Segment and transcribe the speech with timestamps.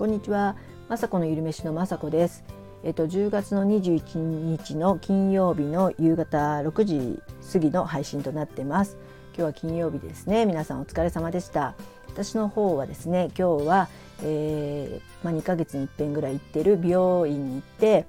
[0.00, 0.56] こんにちは、
[0.88, 2.42] まさこのゆるめしのまさこです。
[2.82, 8.96] えっと10月の21日の金曜日の夕方6時過ぎの配信となってます。
[9.36, 10.46] 今日は金曜日ですね。
[10.46, 11.74] 皆さんお疲れ様でした。
[12.08, 13.88] 私の方はですね、今日は、
[14.22, 18.06] えー、まあ、2ヶ月に一遍ぐらい行ってる美容院に行って、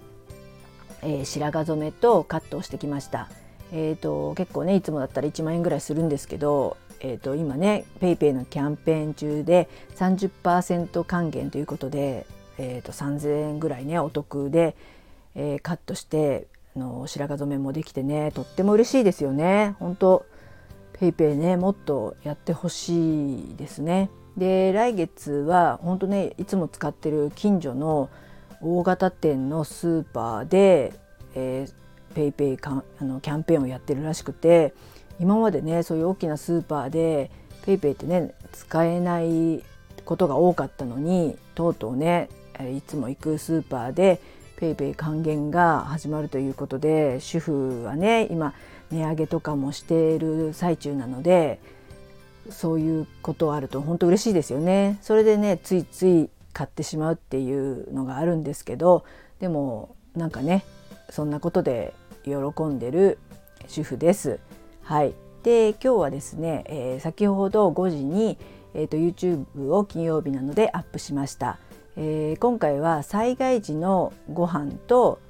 [1.02, 3.28] えー、白髪染めとカットをしてきました。
[3.74, 14.76] えーと結構ねいつもだったら1万円ぐらいするんですけどえーと、今ね PayPay のキャンペーン中で30%還元ということで、えーと、3,000円ぐらいねお得で、
[15.36, 19.76] えー、カットしてあの白髪染めもできてねとっても嬉しいですよね。
[19.80, 20.26] 本当
[21.00, 24.10] PayPay ねもっとやってほしいですね。
[24.38, 28.10] で来月は本当ねいつも使ってる近所の
[28.62, 30.94] 大型店のスーパーで、
[31.36, 34.74] えー、PayPay あのキャンペーンをやってるらしくて
[35.22, 37.30] 今までねそういう大きなスーパーで
[37.66, 39.64] PayPay ってね使えない
[40.04, 42.28] ことが多かったのにとうとうね
[42.76, 44.20] いつも行くスーパーで
[44.58, 48.56] PayPay 還元が始まるということで主婦はね今
[48.92, 51.60] 値上げとかもしている最中なので
[52.50, 54.98] そういうことあると本当嬉しいですよね。
[55.04, 59.06] それでねついつい買ってしまうっていうのがあるんですけど
[59.40, 60.66] でもなんかね
[61.12, 61.94] そんなことで
[62.26, 63.20] 喜んでる
[63.68, 64.40] 主婦です。
[64.92, 65.14] はい、
[65.44, 68.38] で今日はですね、えー、先ほど5時に、
[68.74, 71.60] えーと、YouTube を金曜日なのでアップしました。
[71.96, 75.22] えー、今回は災害時のご飯と、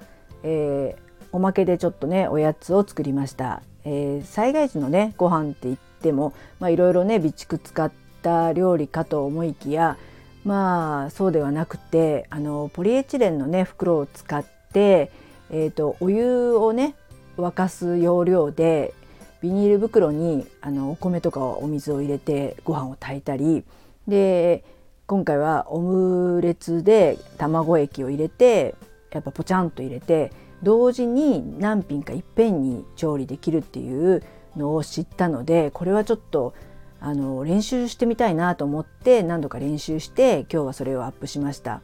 [0.41, 3.61] えー、おまけでちょっとねおやつを作りました。
[3.85, 7.91] えー、災害時のねご飯って言ってもいろいろね備蓄使っ
[8.23, 9.95] た料理かと思いきや
[10.43, 15.11] まあそうではなくてあのポリエチレンのね袋を使って、
[15.51, 16.95] えーとお湯をね
[17.37, 18.95] 沸かす要領で
[19.41, 23.63] ビニール袋にあのお米とかお水を入れてご飯を炊いたり
[24.07, 24.63] で
[25.07, 28.75] 今回はオムレツで卵液を入れて
[29.11, 30.31] やっぱポチャンと入れて
[30.63, 34.23] 同時に何品かいっぺんに調理できるっていう
[34.55, 36.53] のを知ったのでこれはちょっと
[36.99, 41.81] あの練習してみたいなと思って何度か練習して今日はそれをアップしました。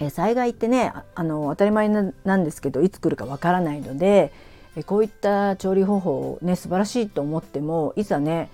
[0.00, 4.32] え災害ってねあの当たり前なんですけどいつ来るかわからないので
[4.86, 8.48] こういった調理方法をね素晴らしいと思ってもいざね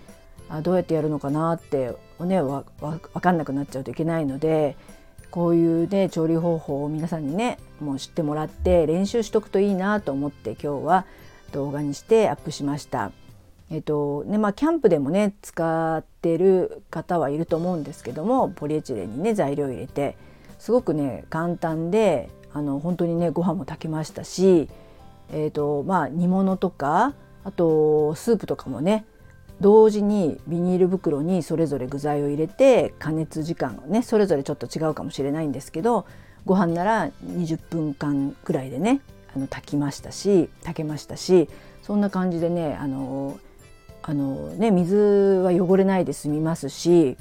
[0.49, 4.77] あどうやってやるのかなってねわ分かんなくなっちゃうといけないので
[5.31, 11.07] こういうね調理方法を皆さんにねもう知ってもらって練習しとくといいなと思って今日は
[11.53, 13.13] 動画にしてアップしました。
[13.71, 20.17] えっとねまあ、キャンプでもね使ってる方はいると思うんですけどもポリエチレンにね材料入れて
[20.59, 24.71] すごくね簡単であの本当にねご飯も炊けましたし
[25.31, 29.05] えーとまあ、煮物とかあとスープとかもね
[29.61, 36.07] 同時にビニール袋にそれぞれ具材を入れて加熱時間ねそれぞれちょっと違うかもしれないんですけど
[36.45, 39.01] ご飯なら20分間くらいでね
[39.35, 41.49] あの炊きましたし炊けましたし
[41.83, 43.39] そんな感じでねあの
[44.03, 47.17] あのね水は汚れないで済みますし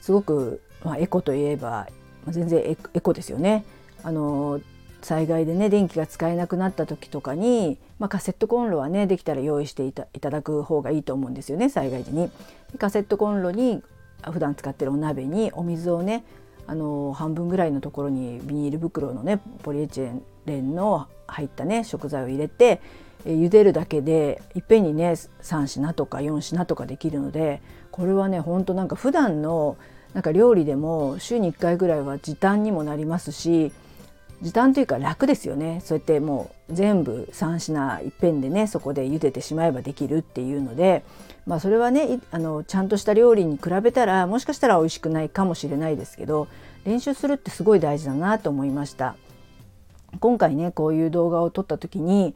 [0.00, 1.88] すごく、まあ、エコといえば、
[2.24, 2.62] まあ、全然
[2.94, 3.64] エコですよね。
[4.04, 4.60] あの
[5.02, 12.30] 災害でね電気が使えなくなった時とかに、まあ、カセットコンロはねできたら用意していただく方がいいと思うんですよね災害時に。
[12.78, 13.82] カセットコンロに
[14.22, 16.24] 普段使ってるお鍋にお水をね
[16.66, 20.06] あの半分ぐらいのところにビニール袋のねポリエチ
[20.44, 22.80] レンの入ったね食材を入れて
[23.24, 29.76] 茹でるだけでいっぺんにね3品とか4品とかできるのでこれはねほんとなんか普段の
[30.14, 33.72] なんか料理でも週に1回ぐらいは時短にもなりますし
[34.40, 35.80] 時短というか楽ですよね。
[35.84, 41.02] そうやってもう全部3品いっぺんでねそこで茹でてしまえばできるっていうので
[41.46, 46.46] まあそれはねあのちゃんとした料理に比べたらもしかしたら美味しくないかもしれないですけど
[46.84, 49.16] 練習するってすごい大事だなと思いました。
[50.20, 52.34] 今回ねこういう動画を撮った時に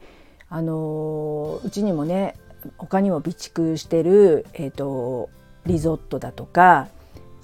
[0.49, 2.35] あのうちにもね
[2.77, 5.29] 他にも備蓄してる、えーと、
[5.65, 6.87] リゾットだとか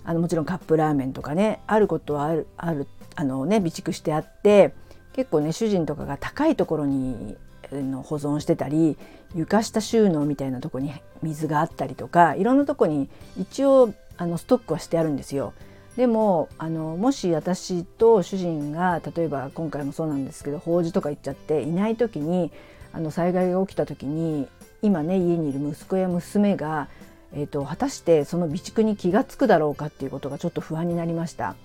[0.09, 4.73] あのもちろんカップラーメンとかねあることはあるあるあのね備蓄してあって
[5.13, 7.37] 結構ね主人とかが高いところに
[7.71, 8.97] の保存してたり
[9.35, 10.91] 床下収納みたいなとこに
[11.21, 13.07] 水があったりとかいろんなとこに
[13.37, 15.53] 一応あのストックはしてあるんですよ。
[15.95, 22.51] でもあのもし私と主人が例えば今回もそうなんですけど法事とか行っちゃっていない時に
[22.93, 24.47] あの災害が起きた時に
[24.81, 26.87] 今ね家にいる息子や娘が、
[27.33, 31.55] えーと果たしてその備蓄に気が付くだろうかっていうことがちょっと不安になりました。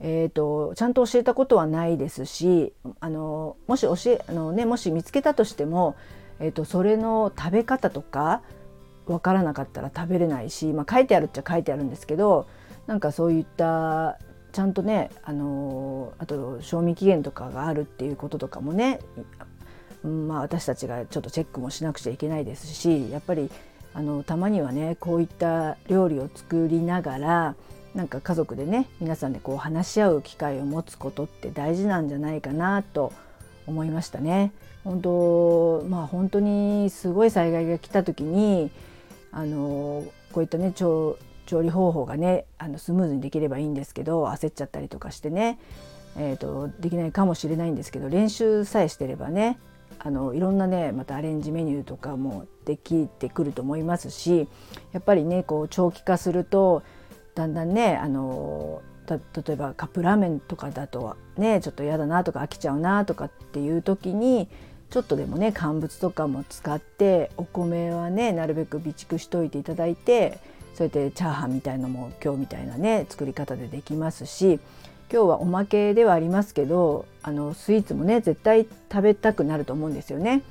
[0.00, 5.96] えーと、ちゃんと教えたことはないですしあのもし教えあの、ね、もし見つけたとしても、
[6.38, 8.42] えーと、それの食べ方とか
[9.06, 12.46] 分からなかったら食べれないし、まあ、書いてあるっちゃ書いてあるんですけど
[12.86, 14.18] なんかそういった
[14.52, 19.00] ちちゃんとねあのあと賞味期限とかがあるっていうこととかもね、
[20.02, 23.50] まあ、私たちがちょっとチェックもしなくちゃいけないですしやっぱり
[23.98, 27.56] あのたまにはねこういった料理を作りながら
[27.96, 33.12] なんか家族でね皆さんでこう話し合う機会を持つことって大事なんじゃないかなと
[33.66, 34.52] 思いましたね。
[34.84, 38.70] 本当まあ本当にすごい災害が来た時に
[39.32, 41.18] あのこういったね調
[41.50, 45.58] 理方法がねあのスムーズにできればいいんですけど焦っちゃったりとかしてね、
[46.16, 49.58] えーと、できないかもしれないんですけど練習さえしてればね
[50.00, 54.48] あのいろんなねまたアレンジメニューとかもできてくると思いますし
[54.92, 56.82] やっぱりねこう長期化すると
[57.34, 64.48] だんだんねあの例えばカップラーメンとかだとねちょっと嫌だなとか飽きちゃうなとかっていう時に
[64.90, 70.38] ちょっとでもね乾物とかも使ってお米はねなるべく備蓄しといていただいて
[70.74, 74.60] そうやってチャーハンみたいのも今日みたいなね作り方でできますし
[75.10, 80.42] 今日はおまけではありますけどあのスイーツもね絶対食べたくなると思うんですよね。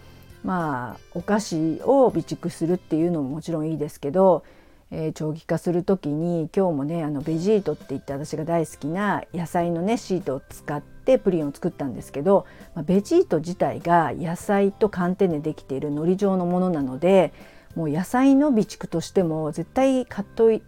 [0.43, 4.43] まあお菓子を備蓄するっていうのももちろんいいですけど
[4.89, 17.33] えー、長期化する時に今日もねあのベジートって言って私が大好きな野菜のねシートを使ってプリンを作ったんですけど、まあ、ベジート自体が野菜と寒天でできている海苔状のものなので
[17.75, 20.61] もう野菜の備蓄としても絶対買っとい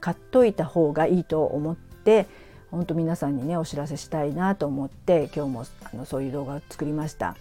[0.00, 2.26] 買っといた方がいいと思って
[2.70, 7.36] 本当皆さんにねお知らせしたいなと思って今日もあのそういう動画を作りました。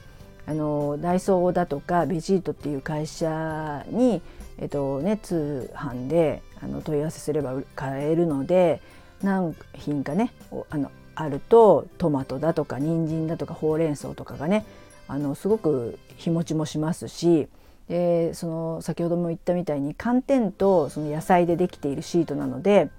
[0.45, 4.21] あのダイソーだとかベジートっていう会社に
[4.59, 8.81] えっとね、通販であの問い合わせすれば買えるので
[9.21, 10.33] 何品かね
[10.69, 14.65] あのあるとトマトだとか人参だとかほうれん草とかがね
[15.07, 17.47] あのすごく日持ちもしますし
[17.87, 22.89] でその先ほども言ったみたいに寒天とその野菜でできているシートなので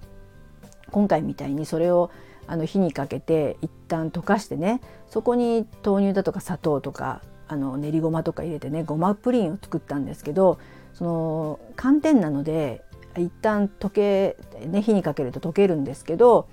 [0.89, 2.11] 今回みたいにそれを
[2.47, 10.59] あの火にかけて一旦溶かしてねそこに豆乳だとか砂糖とかあの練りごまとか入れてねごまプリンを作ったんですけど
[10.93, 12.83] その寒天なので
[13.17, 16.47] 一旦溶け、ね、火にかけると溶けるんですけど、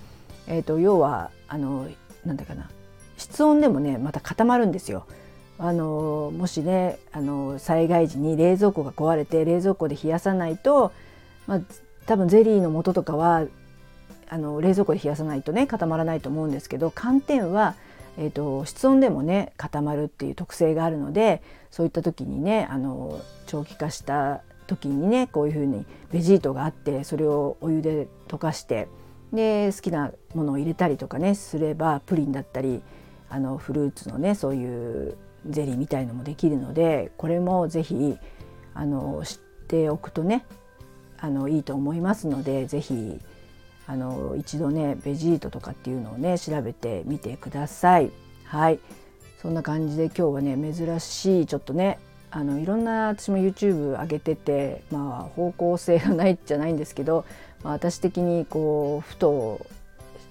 [0.47, 1.89] えーと、要はあの
[2.25, 2.71] なんだかな
[3.17, 5.07] 室温でもねまた固まるんですよ。
[5.59, 10.93] あのもしねあの災害時に冷蔵庫が壊れて冷蔵庫で冷やさないと、
[11.47, 11.61] まあ、
[12.05, 13.47] 多分ゼリーの素とかは
[14.29, 17.75] あの冷蔵庫で冷やさないとね固まらないと思うんですけど寒天は、
[18.19, 28.89] えーと室温でもね固まるっていう特性があるのでそういった時にねあの長期化した時にねこういうふうにベジートがあってそれをお湯で溶かして
[29.33, 32.83] で好きなものを入れたりとかねすればプリンだったり
[33.29, 35.17] あのフルーツのねそういう
[35.49, 38.19] ゼリーみたいのもできるのでこれも是非
[38.75, 39.39] あの知っ
[39.69, 40.45] ておくとね
[41.19, 43.21] あのいいと思いますので是非
[43.87, 48.11] あの一度ねベジートとかっていうのをね調べてみてください。
[48.45, 48.79] はい
[49.41, 51.99] そんな感じで今日はね珍しいちょっとね
[52.31, 57.25] あのいろんな私も YouTube 上げててまあ方向性がないじゃないんですけど、
[57.63, 59.65] まあ、私的にこうふと、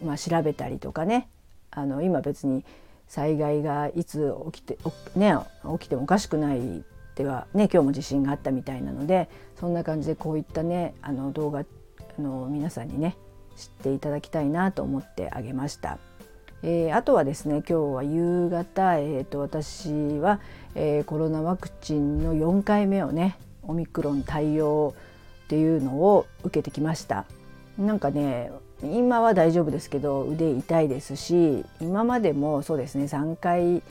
[0.04, 1.30] まあ、調べたりとかね
[1.72, 2.66] あの今別に
[3.08, 4.78] 災害がいつ起きて,、
[5.16, 5.36] ね、
[5.80, 6.84] 起きてもおかしくない
[7.16, 9.30] ではね今日も地震があったみたいなので
[9.60, 11.64] そんな感じでこういったねあの動画
[12.20, 13.16] の皆さんにね
[13.56, 15.98] 知っていただきたいなと思ってあげました。
[16.64, 20.40] えー、あとはですね今日は夕方、えーと、私は、
[20.74, 24.96] えー、コロナワクチンの4回目をねオミクロン対応
[25.46, 27.26] っていうのを受けてきました
[27.78, 33.84] なんかね今は大丈夫ですけど腕痛いですし今までもそうですね3回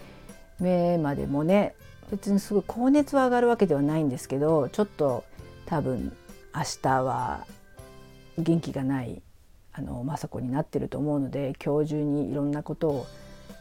[0.59, 1.75] 目までもね
[2.11, 5.25] 別にすごい高熱は上がるわけではないんですけどちょっと
[5.66, 6.12] 多分
[6.54, 7.47] 明日は
[8.38, 9.23] 元気がない
[9.75, 13.07] あの雅子になってると思うので今日中にいろんなことを、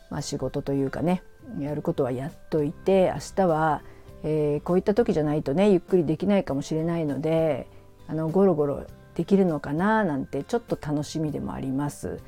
[0.09, 1.23] まあ、仕事というかね
[1.59, 3.81] やることはやっといて明日は、
[4.23, 7.67] えー、こういった時じゃないとねゆっくりできないかもしれないので
[8.07, 12.19] あのゴロゴロできるのかななんてちょっと楽しみでもあります。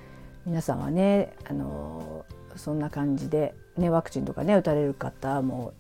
[0.46, 2.24] 皆さんはねあの
[2.56, 5.74] そんな感じで、ね、ワクチンとかね打たれる方も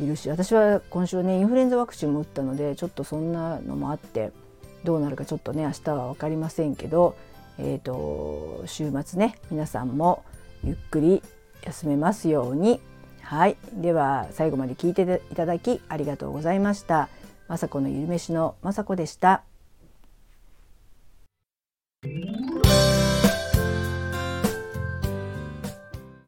[0.00, 4.32] いるし私は今週ねインフルエンザワクチンも打ったのでちょっとそんなのもあって
[4.82, 7.16] どうなるかちょっとね明日は分かりませんけど
[7.58, 10.24] えーと、週末ね皆さんも
[10.64, 11.22] ゆっくり
[11.62, 12.80] 休めますように。
[13.22, 13.56] はい。
[13.74, 17.08] では最後まで聞いていただきありがとうございました。
[17.48, 19.42] 雅子のゆるめしの雅子でした。